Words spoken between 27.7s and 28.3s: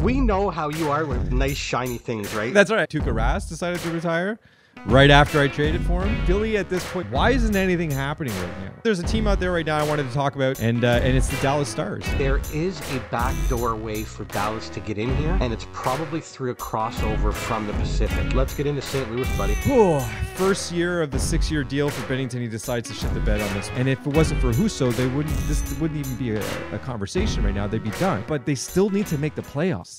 be done.